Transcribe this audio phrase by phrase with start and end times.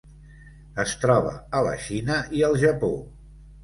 [0.85, 2.95] Es troba a la Xina i el Japó.